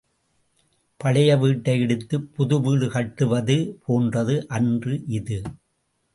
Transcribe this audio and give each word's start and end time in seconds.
பழைய 0.99 1.37
வீட்டை 1.37 1.79
இடித்துப் 1.79 2.25
புது 2.35 2.61
வீடு 2.61 2.89
கட்டுவது 2.89 3.79
போன்றது 3.85 4.47
அன்று 4.47 5.03
இது. 5.07 5.41